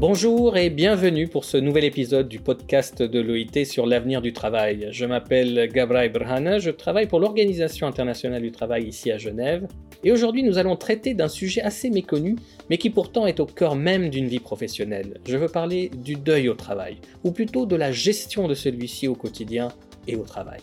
[0.00, 4.88] Bonjour et bienvenue pour ce nouvel épisode du podcast de l'OIT sur l'avenir du travail.
[4.92, 9.68] Je m'appelle Gabra Brhana, je travaille pour l'Organisation internationale du travail ici à Genève.
[10.02, 12.36] Et aujourd'hui nous allons traiter d'un sujet assez méconnu,
[12.70, 15.20] mais qui pourtant est au cœur même d'une vie professionnelle.
[15.28, 19.14] Je veux parler du deuil au travail, ou plutôt de la gestion de celui-ci au
[19.14, 19.68] quotidien
[20.08, 20.60] et au travail.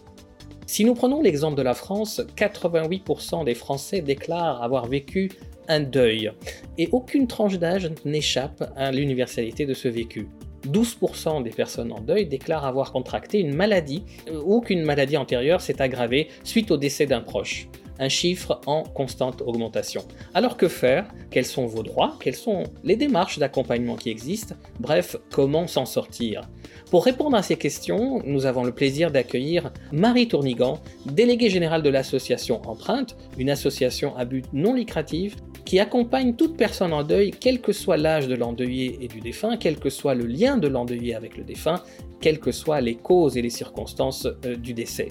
[0.70, 5.32] Si nous prenons l'exemple de la France, 88% des Français déclarent avoir vécu
[5.70, 6.34] un deuil.
[6.78, 10.28] Et aucune tranche d'âge n'échappe à l'universalité de ce vécu.
[10.68, 14.04] 12% des personnes en deuil déclarent avoir contracté une maladie
[14.44, 17.70] ou qu'une maladie antérieure s'est aggravée suite au décès d'un proche.
[17.98, 20.04] Un chiffre en constante augmentation.
[20.34, 21.08] Alors que faire?
[21.32, 22.18] Quels sont vos droits?
[22.20, 24.56] Quelles sont les démarches d'accompagnement qui existent?
[24.82, 26.42] Bref, comment s'en sortir?
[26.90, 31.90] Pour répondre à ces questions, nous avons le plaisir d'accueillir Marie Tournigan, déléguée générale de
[31.90, 37.60] l'association Empreinte, une association à but non lucratif qui accompagne toute personne en deuil, quel
[37.60, 41.14] que soit l'âge de l'endeuillé et du défunt, quel que soit le lien de l'endeuillé
[41.14, 41.84] avec le défunt,
[42.22, 45.10] quelles que soient les causes et les circonstances euh, du décès.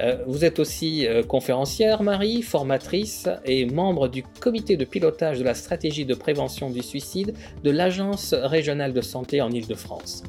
[0.00, 5.44] Euh, vous êtes aussi euh, conférencière, Marie, formatrice et membre du comité de pilotage de
[5.44, 10.24] la stratégie de prévention du suicide de l'Agence régionale de santé en Île-de-France.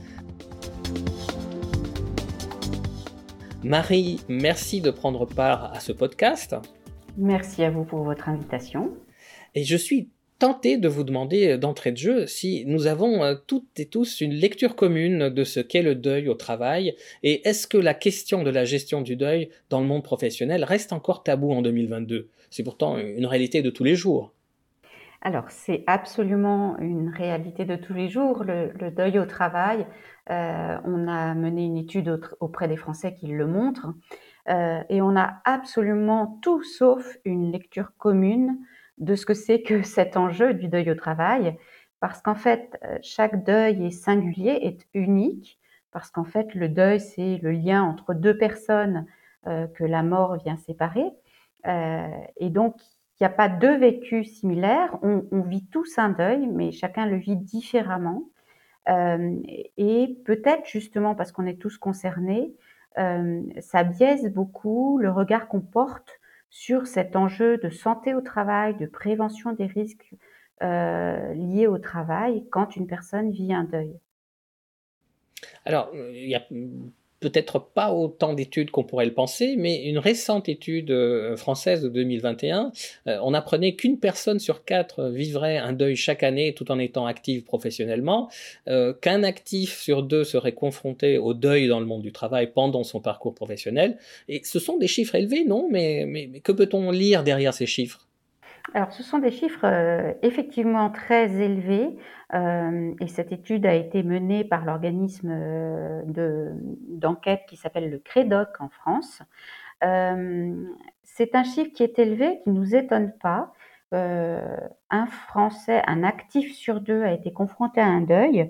[3.63, 6.53] Marie, merci de prendre part à ce podcast.
[7.17, 8.91] Merci à vous pour votre invitation.
[9.55, 13.35] Et je suis tenté de vous demander euh, d'entrée de jeu si nous avons euh,
[13.47, 17.65] toutes et tous une lecture commune de ce qu'est le deuil au travail et est-ce
[17.65, 21.53] que la question de la gestion du deuil dans le monde professionnel reste encore tabou
[21.53, 24.33] en 2022 C'est pourtant une réalité de tous les jours.
[25.25, 29.87] Alors, c'est absolument une réalité de tous les jours, le, deuil au travail.
[30.29, 33.93] Euh, on a mené une étude auprès des Français qui le montrent.
[34.47, 38.57] et on a absolument tout sauf une lecture commune
[38.97, 41.57] de ce que c'est que cet enjeu du deuil au travail,
[41.99, 45.59] parce qu'en fait, euh, chaque deuil est singulier, est unique,
[45.91, 49.05] parce qu'en fait, le deuil, c'est le lien entre deux personnes
[49.47, 51.05] euh, que la mort vient séparer.
[51.65, 56.47] Euh, et donc, il n'y a pas deux vécus similaires, on, vit tous un deuil,
[56.47, 58.23] mais chacun le vit différemment.
[58.87, 62.53] Et peut-être justement parce qu'on est tous concernés,
[62.95, 66.19] ça biaise beaucoup le regard qu'on porte
[66.53, 70.13] sur cet enjeu de santé au travail, de prévention des risques
[70.61, 73.99] euh, liés au travail quand une personne vit un deuil.
[75.65, 76.43] Alors, il y a
[77.23, 81.87] peut-être pas autant d'études qu'on pourrait le penser, mais une récente étude euh, française de
[81.87, 82.73] 2021,
[83.07, 87.05] euh, on apprenait qu'une personne sur quatre vivrait un deuil chaque année tout en étant
[87.05, 88.29] active professionnellement,
[88.67, 92.83] euh, qu'un actif sur deux serait confronté au deuil dans le monde du travail pendant
[92.83, 93.97] son parcours professionnel.
[94.27, 95.69] Et ce sont des chiffres élevés, non?
[95.71, 98.05] Mais, mais, mais que peut-on lire derrière ces chiffres?
[98.73, 99.65] Alors, ce sont des chiffres
[100.21, 101.97] effectivement très élevés.
[102.33, 106.51] Euh, et cette étude a été menée par l'organisme euh,
[106.87, 109.21] d'enquête qui s'appelle le CREDOC en France.
[109.83, 110.65] Euh,
[111.03, 113.53] c'est un chiffre qui est élevé, qui ne nous étonne pas.
[113.91, 118.49] un Français, un actif sur deux a été confronté à un deuil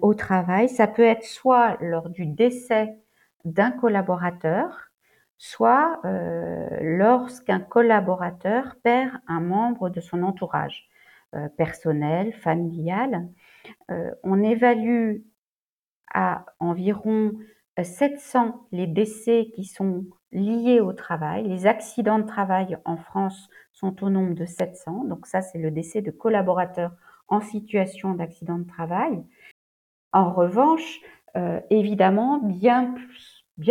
[0.00, 0.68] au travail.
[0.68, 2.96] Ça peut être soit lors du décès
[3.44, 4.90] d'un collaborateur,
[5.46, 6.00] soit
[6.80, 10.88] lorsqu'un collaborateur perd un membre de son entourage.
[11.34, 13.28] Euh, personnel, familial.
[13.90, 15.22] Euh, on évalue
[16.12, 17.32] à environ
[17.82, 21.48] 700 euh, les décès qui sont liés au travail.
[21.48, 25.06] Les accidents de travail en France sont au nombre de 700.
[25.06, 26.92] Donc ça, c'est le décès de collaborateurs
[27.26, 29.24] en situation d'accident de travail.
[30.12, 31.00] En revanche,
[31.70, 32.94] évidemment, bien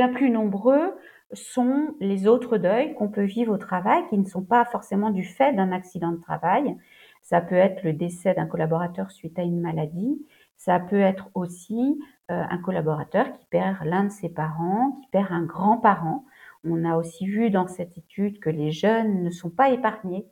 [0.10, 0.98] plus nombreux
[1.34, 5.24] sont les autres deuils qu'on peut vivre au travail qui ne sont pas forcément du
[5.24, 6.76] fait d'un accident de travail,
[7.22, 10.26] ça peut être le décès d'un collaborateur suite à une maladie.
[10.58, 12.00] Ça peut être aussi
[12.32, 16.26] euh, un collaborateur qui perd l'un de ses parents, qui perd un grand-parent.
[16.64, 20.26] On a aussi vu dans cette étude que les jeunes ne sont pas épargnés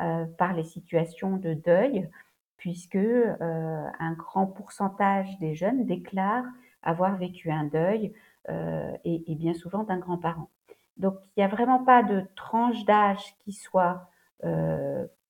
[0.00, 2.08] euh, par les situations de deuil,
[2.56, 6.46] puisque euh, un grand pourcentage des jeunes déclarent
[6.82, 8.12] avoir vécu un deuil
[8.48, 10.48] et, et, bien souvent d'un grand-parent.
[10.96, 14.08] Donc il n'y a vraiment pas de tranche d'âge qui soit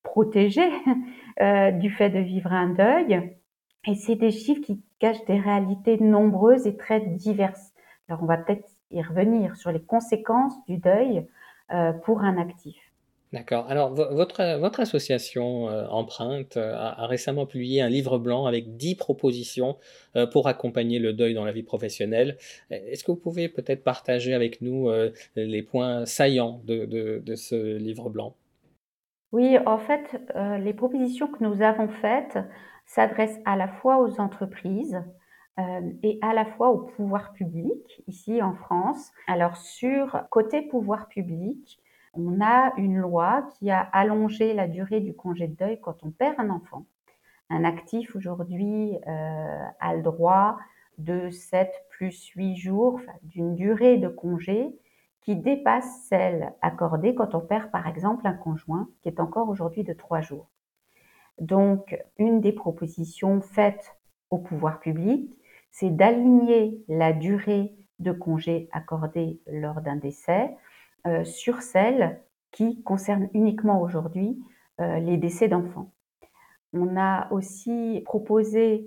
[0.06, 0.70] protégés
[1.42, 3.36] euh, du fait de vivre un deuil.
[3.86, 7.72] Et c'est des chiffres qui cachent des réalités nombreuses et très diverses.
[8.08, 11.26] Alors on va peut-être y revenir sur les conséquences du deuil
[11.72, 12.76] euh, pour un actif.
[13.36, 13.66] D'accord.
[13.68, 19.76] Alors, votre, association euh, Empreinte a, récemment publié un livre blanc avec 10 propositions
[20.32, 22.38] pour accompagner le deuil dans la vie professionnelle.
[22.70, 24.88] Est-ce que vous pouvez peut-être partager avec nous
[25.34, 28.34] les points saillants de, de ce livre blanc?
[29.32, 30.18] Oui, en fait,
[30.64, 32.38] les propositions que nous avons faites
[32.86, 34.98] s'adressent à la fois aux entreprises,
[36.02, 39.12] et à la fois au pouvoir public, ici en France.
[39.26, 41.80] Alors sur côté pouvoir public,
[42.16, 46.10] on a une loi qui a allongé la durée du congé de deuil quand on
[46.10, 46.86] perd un enfant.
[47.50, 50.58] Un actif aujourd'hui euh, a le droit
[50.98, 54.76] de 7 plus 8 jours, d'une durée de congé
[55.20, 59.84] qui dépasse celle accordée quand on perd par exemple un conjoint, qui est encore aujourd'hui
[59.84, 60.48] de 3 jours.
[61.40, 63.96] Donc, une des propositions faites
[64.30, 65.36] au pouvoir public,
[65.70, 70.56] c'est d'aligner la durée de congé accordée lors d'un décès
[71.06, 72.20] euh, sur celle
[72.52, 74.42] qui concerne uniquement aujourd'hui
[74.80, 75.92] euh, les décès d'enfants.
[76.72, 78.86] On a aussi proposé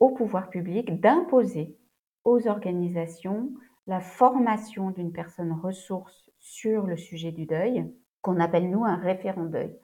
[0.00, 1.76] au pouvoir public d'imposer
[2.24, 3.52] aux organisations
[3.86, 7.90] la formation d'une personne ressource sur le sujet du deuil,
[8.22, 9.76] qu'on appelle nous un référent deuil.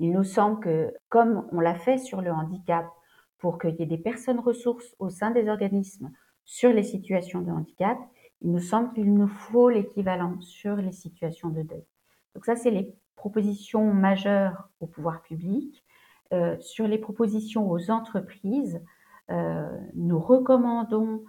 [0.00, 2.86] Il nous semble que, comme on l'a fait sur le handicap,
[3.38, 6.10] pour qu'il y ait des personnes ressources au sein des organismes
[6.44, 7.98] sur les situations de handicap,
[8.44, 11.84] il nous semble qu'il nous faut l'équivalent sur les situations de deuil.
[12.34, 15.82] Donc ça, c'est les propositions majeures au pouvoir public.
[16.32, 18.82] Euh, sur les propositions aux entreprises,
[19.30, 21.24] euh, nous recommandons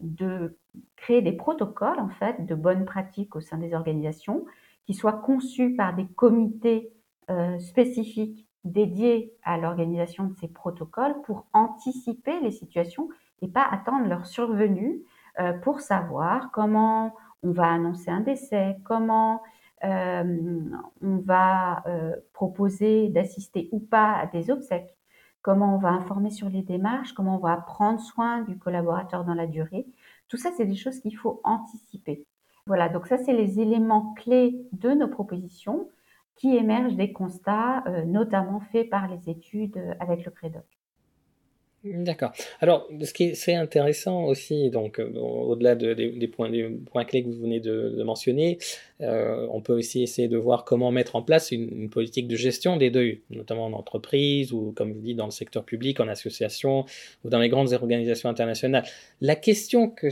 [0.00, 0.58] de
[0.96, 4.44] créer des protocoles en fait de bonnes pratiques au sein des organisations
[4.84, 6.92] qui soient conçus par des comités
[7.30, 13.08] euh, spécifiques dédiés à l'organisation de ces protocoles pour anticiper les situations
[13.40, 15.02] et pas attendre leur survenue
[15.40, 19.42] euh, pour savoir comment on va annoncer un décès, comment
[19.84, 20.60] euh,
[21.02, 24.96] on va euh, proposer d'assister ou pas à des obsèques,
[25.42, 29.34] comment on va informer sur les démarches, comment on va prendre soin du collaborateur dans
[29.34, 29.86] la durée.
[30.28, 32.26] Tout ça, c'est des choses qu'il faut anticiper.
[32.66, 35.90] Voilà, donc ça, c'est les éléments clés de nos propositions
[36.34, 40.75] qui émergent des constats, notamment faits par les études avec le CREDOC.
[41.94, 42.32] D'accord.
[42.60, 46.50] Alors, ce qui est, intéressant aussi, donc euh, au-delà des, points,
[47.04, 48.58] clés que vous venez de, mentionner,
[49.00, 52.76] euh, on peut aussi essayer de voir comment mettre en place une, politique de gestion
[52.76, 56.84] des deuils, notamment en entreprise ou, comme vous dites, dans le secteur public, en association
[57.24, 58.84] ou dans les grandes organisations internationales.
[59.20, 60.08] La question que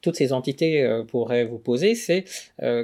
[0.00, 2.24] toutes ces entités euh, pourraient vous poser, c'est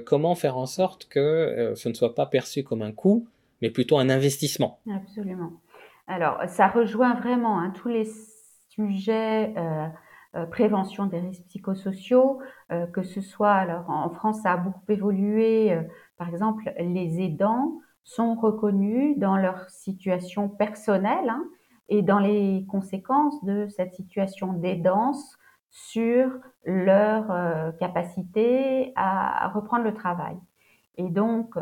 [0.05, 3.27] comment faire en sorte que ce ne soit pas perçu comme un coût,
[3.61, 4.79] mais plutôt un investissement.
[4.91, 5.53] Absolument.
[6.11, 8.05] Alors, ça rejoint vraiment hein, tous les
[8.67, 9.87] sujets euh,
[10.35, 12.41] euh, prévention des risques psychosociaux,
[12.73, 15.79] euh, que ce soit, alors en France, ça a beaucoup évolué.
[16.19, 21.45] par exemple, les aidants sont reconnus dans leur situation personnelle hein,
[21.89, 25.39] et dans les conséquences de cette situation d'aidance
[25.71, 26.29] sur
[26.65, 27.29] leur
[27.79, 30.37] capacité à, reprendre le travail.
[30.97, 31.55] Et donc,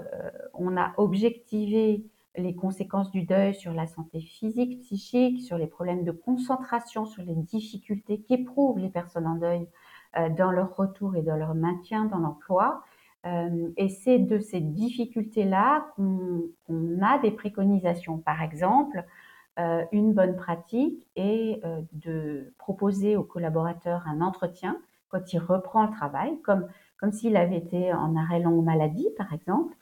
[0.55, 2.03] on a objectivé
[2.39, 7.23] les conséquences du deuil sur la santé physique, psychique, sur les problèmes de concentration, sur
[7.23, 9.67] les difficultés qu'éprouvent les personnes en deuil
[10.17, 12.83] euh, dans leur retour et dans leur maintien dans l'emploi.
[13.27, 18.19] Euh, et c'est de ces difficultés-là qu'on a des préconisations.
[18.19, 19.05] Par exemple,
[19.59, 21.61] euh, une bonne pratique est
[21.93, 26.69] de proposer au collaborateur un entretien quand il reprend le travail, comme,
[26.99, 29.78] comme s'il avait été en arrêt longue maladie, par exemple, euh,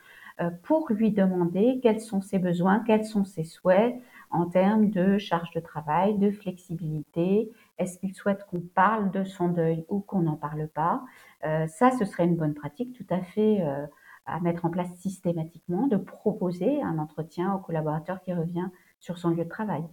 [0.63, 3.97] pour lui demander quels sont ses besoins, quels sont ses souhaits
[4.31, 7.51] en termes de charge de travail, de flexibilité.
[7.79, 11.05] Est-ce qu'il souhaite qu'on parle de son deuil ou qu'on n'en parle pas?
[11.45, 13.87] Euh, Ça, ce serait une bonne pratique tout à fait euh,
[14.27, 18.69] à mettre en place systématiquement, de proposer un entretien au collaborateur qui revient
[19.01, 19.85] sur son lieu de travail.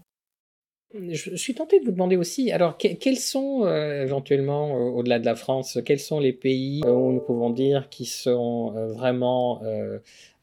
[0.93, 5.25] Je suis tenté de vous demander aussi, alors quels sont euh, éventuellement, euh, au-delà de
[5.25, 9.61] la France, quels sont les pays euh, où nous pouvons dire qui sont vraiment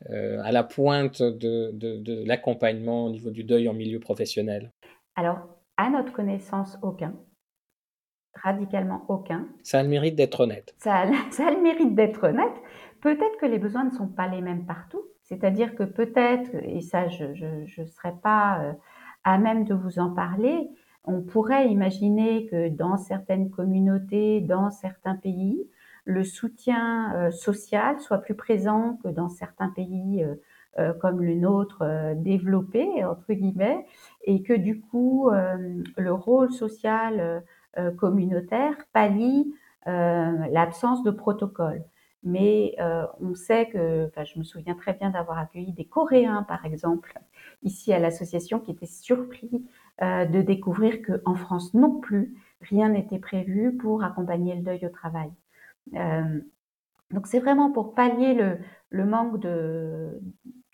[0.09, 4.73] à la pointe de, de l'accompagnement au niveau du deuil en milieu professionnel?
[5.15, 5.39] Alors,
[5.77, 7.15] à notre connaissance, aucun.
[8.35, 9.47] Radicalement aucun.
[9.63, 10.75] Ça a le mérite d'être honnête.
[10.79, 12.55] Ça ça a le mérite d'être honnête.
[13.01, 15.03] Peut-être que les besoins ne sont pas les mêmes partout.
[15.23, 18.75] C'est-à-dire que peut-être, et ça je ne serais pas
[19.25, 20.69] à même de vous en parler.
[21.05, 25.67] On pourrait imaginer que dans certaines communautés, dans certains pays,
[26.05, 30.35] le soutien euh, social soit plus présent que dans certains pays euh,
[30.79, 31.85] euh, comme le nôtre
[32.17, 33.85] développé, entre guillemets,
[34.25, 35.31] et que du coup,
[35.97, 37.43] le rôle social
[37.97, 39.53] communautaire pallie
[39.87, 41.83] l'absence de protocole.
[42.23, 42.77] Mais
[43.21, 47.19] on sait que, enfin, je me souviens très bien d'avoir accueilli des Coréens, par exemple,
[47.63, 49.65] ici à l'association qui était surpris
[50.03, 54.89] euh, de découvrir qu'en France non plus, rien n'était prévu pour accompagner le deuil au
[54.89, 55.31] travail.
[55.95, 56.41] Euh,
[57.11, 58.35] donc c'est vraiment pour pallier
[58.91, 60.21] le, manque de,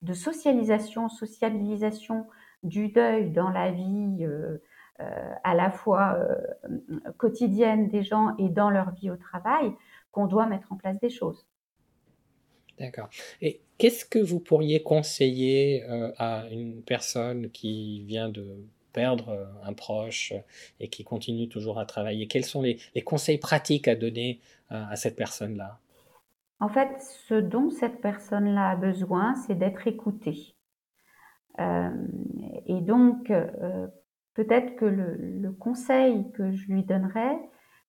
[0.03, 2.27] de socialisation, sociabilisation
[2.63, 4.59] du deuil dans la vie euh,
[5.01, 6.19] euh, à la fois
[7.17, 9.73] quotidienne des gens et dans leur vie au travail
[10.17, 11.47] qu'on doit mettre en place des choses.
[12.79, 13.11] D'accord.
[13.43, 15.83] Et qu'est-ce que vous pourriez conseiller
[16.19, 20.33] à une personne qui vient de perdre un proche
[20.81, 22.27] et qui continue toujours à travailler?
[22.29, 25.81] Quels sont les, conseils pratiques à donner à cette personne-là?
[26.61, 26.89] En fait,
[27.29, 30.57] ce dont cette personne-là a besoin, c'est d'être écoutée.
[31.61, 31.91] Euh,
[32.67, 33.87] et donc, euh,
[34.35, 37.39] peut-être que le, conseil que je lui donnerais,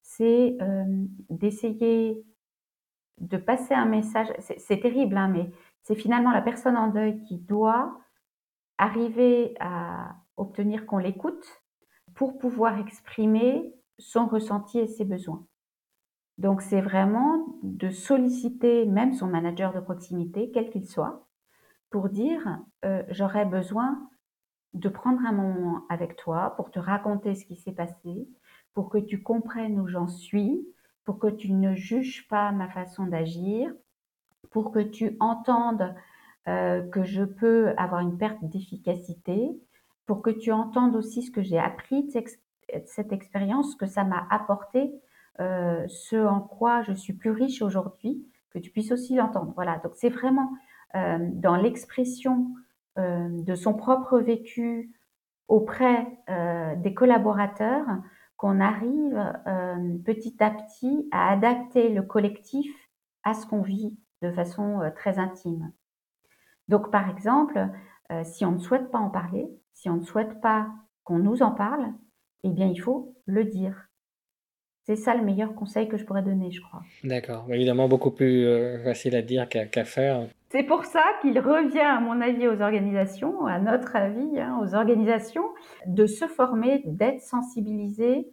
[0.07, 0.85] c'est euh,
[1.29, 2.23] d'essayer
[3.17, 4.27] de passer un message.
[4.39, 5.51] C'est terrible, hein, mais
[5.83, 7.99] c'est finalement la personne en deuil qui doit
[8.77, 11.61] arriver à obtenir qu'on l'écoute
[12.15, 15.45] pour pouvoir exprimer son ressenti et ses besoins.
[16.37, 21.27] Donc c'est vraiment de solliciter même son manager de proximité, quel qu'il soit,
[21.89, 24.09] pour dire euh, j'aurais besoin
[24.73, 28.29] de prendre un moment avec toi pour te raconter ce qui s'est passé,
[28.77, 30.63] pour que tu comprennes où j'en suis,
[31.03, 33.73] pour que tu ne juges pas ma façon d'agir,
[34.51, 35.95] pour que tu entendes
[36.47, 39.49] euh, que je peux avoir une perte d'efficacité,
[40.05, 42.11] pour que tu entendes aussi ce que j'ai appris de
[42.85, 44.93] cette expérience, ce que ça m'a apporté
[45.39, 49.53] euh, ce en quoi je suis plus riche aujourd'hui, que tu puisses aussi l'entendre.
[49.55, 50.51] Voilà, donc c'est vraiment
[50.93, 52.53] euh, dans l'expression
[52.95, 54.91] de son propre vécu
[55.47, 56.19] auprès
[56.77, 57.85] des collaborateurs
[58.37, 59.33] qu'on arrive
[60.05, 62.71] petit à petit à adapter le collectif
[63.23, 65.71] à ce qu'on vit de façon très intime.
[66.67, 67.67] Donc par exemple,
[68.23, 70.69] si on ne souhaite pas en parler, si on ne souhaite pas
[71.03, 71.93] qu'on nous en parle,
[72.43, 73.87] eh bien il faut le dire.
[74.87, 76.81] C'est ça le meilleur conseil que je pourrais donner, je crois.
[77.03, 77.45] D'accord.
[77.49, 80.29] Évidemment, beaucoup plus euh, facile à dire qu'à faire.
[80.49, 84.75] C'est pour ça qu'il revient, à mon avis, aux organisations, à notre avis, hein, aux
[84.75, 85.49] organisations,
[85.85, 88.31] de se former, d'être sensibilisés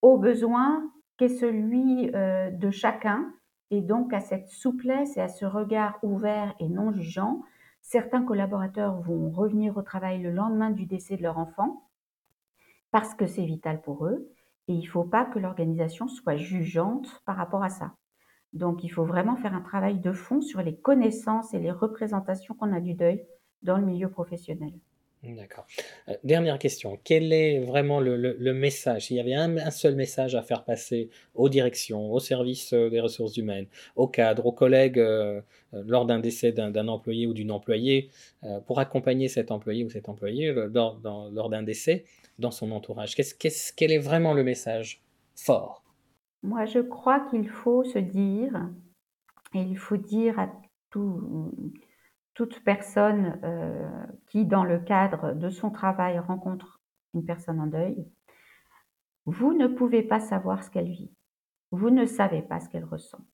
[0.00, 3.32] aux besoins qu'est celui euh, de chacun,
[3.70, 7.42] et donc à cette souplesse et à ce regard ouvert et non jugeant.
[7.82, 11.82] Certains collaborateurs vont revenir au travail le lendemain du décès de leur enfant
[12.90, 14.30] parce que c'est vital pour eux.
[14.68, 17.92] Et il ne faut pas que l'organisation soit jugeante par rapport à ça.
[18.52, 22.54] Donc il faut vraiment faire un travail de fond sur les connaissances et les représentations
[22.54, 23.24] qu'on a du deuil
[23.62, 24.72] dans le milieu professionnel.
[25.34, 25.66] D'accord.
[26.08, 26.98] Euh, dernière question.
[27.02, 29.06] Quel est vraiment le, message?
[29.06, 33.00] S'il y avait un, seul message à faire passer aux directions, aux services euh, des
[33.00, 35.40] ressources humaines, aux cadres, aux collègues euh,
[35.72, 38.10] lors d'un décès d'un employé ou d'une employée,
[38.66, 42.04] pour accompagner cet employé ou cette employée lors, d'un décès,
[42.38, 43.14] dans son entourage
[43.76, 45.02] Quel est vraiment le message
[45.34, 45.85] fort?
[46.42, 48.70] Moi, je crois qu'il faut se dire,
[49.54, 50.48] et il faut dire à
[52.34, 56.80] toute personne euh, qui, dans le cadre de son travail, rencontre
[57.14, 58.06] une personne en deuil,
[59.24, 61.12] vous ne pouvez pas savoir ce qu'elle vit.
[61.72, 63.24] Vous ne savez pas ce qu'elle ressent.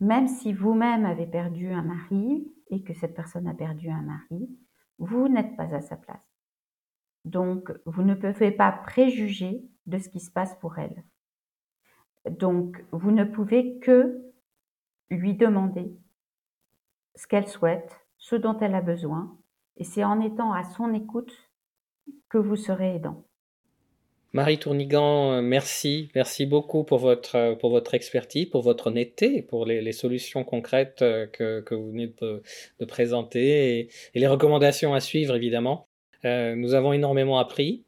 [0.00, 4.48] Même si vous-même avez perdu un mari et que cette personne a perdu un mari,
[4.98, 6.26] vous n'êtes pas à sa place.
[7.24, 11.04] Donc, vous ne pouvez pas préjuger de ce qui se passe pour elle.
[12.28, 14.20] Donc, vous ne pouvez que
[15.10, 15.90] lui demander
[17.16, 19.36] ce qu'elle souhaite, ce dont elle a besoin,
[19.76, 21.32] et c'est en étant à son écoute
[22.28, 23.24] que vous serez aidant.
[24.32, 29.92] Marie Tournigan, merci, merci beaucoup pour votre, pour votre expertise, pour votre honnêteté, pour les,
[29.92, 35.88] solutions concrètes que, que, vous venez de, présenter et, les recommandations à suivre évidemment.
[36.24, 37.84] Euh, nous avons énormément appris.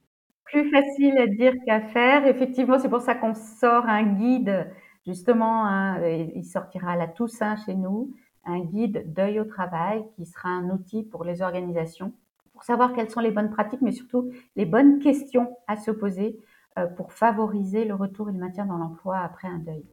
[0.52, 2.26] Plus facile à dire qu'à faire.
[2.26, 4.71] Effectivement, c'est pour ça qu'on sort un guide,
[5.06, 10.26] justement, hein, il sortira à la Toussaint chez nous, un guide d'œil au travail qui
[10.26, 12.12] sera un outil pour les organisations
[12.52, 16.38] pour savoir quelles sont les bonnes pratiques, mais surtout les bonnes questions à se poser
[16.78, 19.85] euh, pour favoriser le retour et le maintien dans l'emploi après un deuil.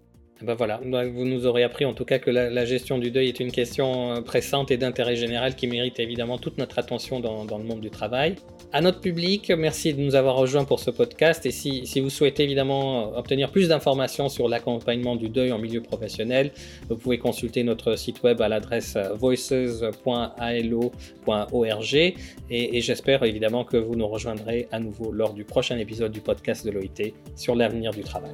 [0.41, 3.41] Ben voilà, vous nous aurez appris en tout cas que la, gestion du deuil est
[3.41, 7.63] une question euh, pressante et d'intérêt général qui mérite évidemment toute notre attention dans, le
[7.65, 8.35] monde du travail.
[8.71, 12.43] À notre public, merci de nous avoir rejoints pour ce podcast et si, vous souhaitez
[12.43, 16.51] évidemment euh, obtenir plus d'informations sur l'accompagnement du deuil en milieu professionnel,
[16.87, 22.13] vous pouvez consulter notre site web à l'adresse euh, voices.alo.org
[22.51, 26.65] et j'espère évidemment que vous nous rejoindrez à nouveau lors du prochain épisode du podcast
[26.65, 28.33] de l'OIT sur l'avenir du travail.